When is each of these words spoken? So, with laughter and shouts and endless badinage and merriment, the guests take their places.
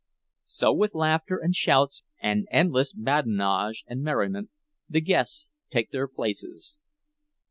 So, 0.45 0.73
with 0.73 0.95
laughter 0.95 1.37
and 1.37 1.53
shouts 1.55 2.03
and 2.19 2.47
endless 2.49 2.91
badinage 2.91 3.83
and 3.85 4.01
merriment, 4.01 4.49
the 4.89 4.99
guests 4.99 5.49
take 5.69 5.91
their 5.91 6.07
places. 6.07 6.79